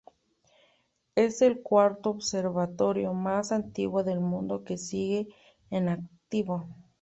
Es 1.13 1.43
el 1.43 1.61
cuarto 1.61 2.09
observatorio 2.09 3.13
más 3.13 3.51
antiguo 3.51 4.03
del 4.03 4.19
mundo 4.19 4.63
que 4.63 4.79
sigue 4.79 5.27
en 5.69 5.89
activo. 5.89 6.65